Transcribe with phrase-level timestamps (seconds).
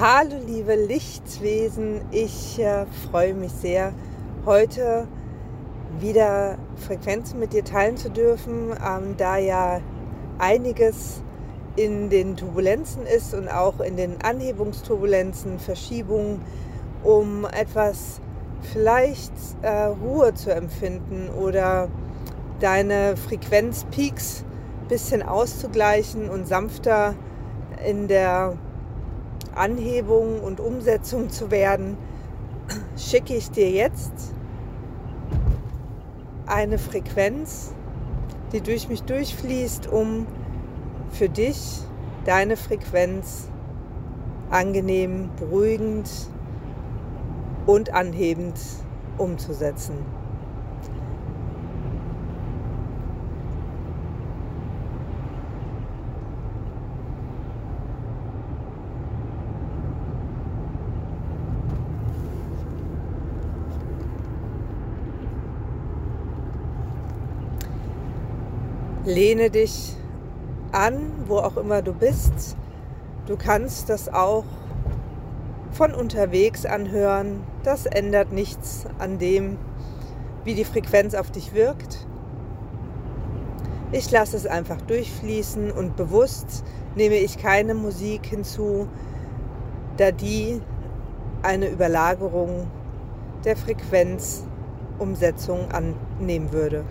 [0.00, 3.92] Hallo liebe Lichtwesen, ich äh, freue mich sehr,
[4.46, 5.06] heute
[5.98, 9.82] wieder Frequenzen mit dir teilen zu dürfen, ähm, da ja
[10.38, 11.20] einiges
[11.76, 16.40] in den Turbulenzen ist und auch in den Anhebungsturbulenzen, Verschiebungen,
[17.04, 18.22] um etwas
[18.72, 21.90] vielleicht äh, Ruhe zu empfinden oder
[22.58, 24.46] deine Frequenzpeaks
[24.80, 27.14] ein bisschen auszugleichen und sanfter
[27.86, 28.56] in der
[29.54, 31.96] Anhebung und Umsetzung zu werden,
[32.96, 34.12] schicke ich dir jetzt
[36.46, 37.72] eine Frequenz,
[38.52, 40.26] die durch mich durchfließt, um
[41.10, 41.80] für dich
[42.24, 43.48] deine Frequenz
[44.50, 46.08] angenehm, beruhigend
[47.66, 48.58] und anhebend
[49.16, 49.94] umzusetzen.
[69.04, 69.96] Lehne dich
[70.72, 72.58] an, wo auch immer du bist.
[73.26, 74.44] Du kannst das auch
[75.70, 77.42] von unterwegs anhören.
[77.62, 79.56] Das ändert nichts an dem,
[80.44, 82.06] wie die Frequenz auf dich wirkt.
[83.90, 86.62] Ich lasse es einfach durchfließen und bewusst
[86.94, 88.86] nehme ich keine Musik hinzu,
[89.96, 90.60] da die
[91.42, 92.66] eine Überlagerung
[93.44, 96.84] der Frequenzumsetzung annehmen würde.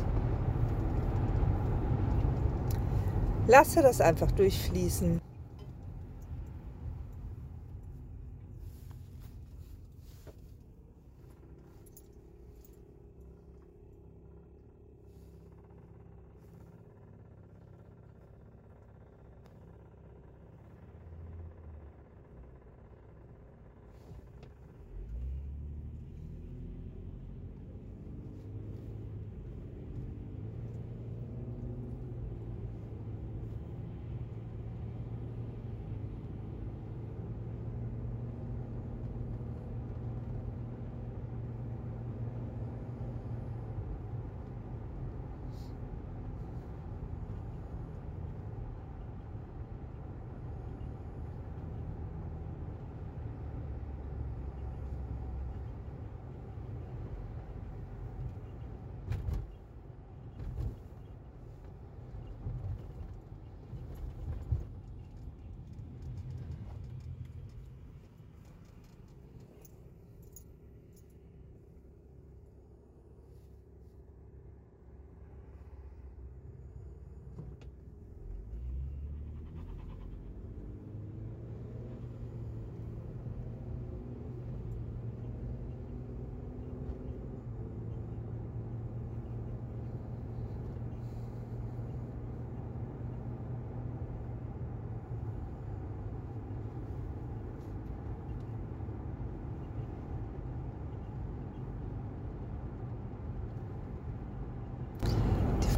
[3.49, 5.19] Lasse das einfach durchfließen.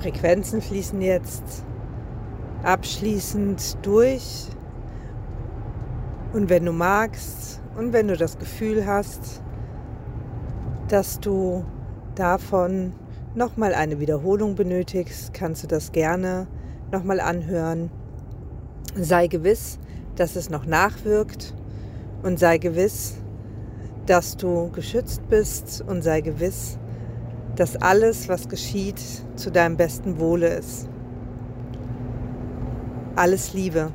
[0.01, 1.63] Frequenzen fließen jetzt
[2.63, 4.47] abschließend durch.
[6.33, 9.43] Und wenn du magst und wenn du das Gefühl hast,
[10.87, 11.63] dass du
[12.15, 12.93] davon
[13.35, 16.47] nochmal eine Wiederholung benötigst, kannst du das gerne
[16.91, 17.91] nochmal anhören.
[18.95, 19.77] Sei gewiss,
[20.15, 21.55] dass es noch nachwirkt
[22.23, 23.17] und sei gewiss,
[24.07, 26.79] dass du geschützt bist und sei gewiss,
[27.55, 29.01] dass alles, was geschieht,
[29.35, 30.87] zu deinem besten Wohle ist.
[33.15, 33.91] Alles Liebe.